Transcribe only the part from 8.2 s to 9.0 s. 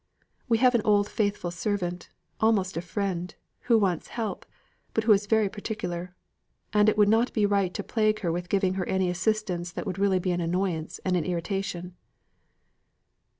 her with giving her